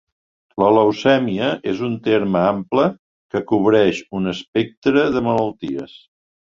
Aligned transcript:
La 0.61 0.69
leucèmia 0.77 1.49
és 1.73 1.83
un 1.89 1.93
terme 2.09 2.43
ample 2.55 2.89
que 3.35 3.45
cobreix 3.53 4.05
un 4.23 4.35
espectre 4.37 5.07
de 5.19 5.27
malalties. 5.31 5.99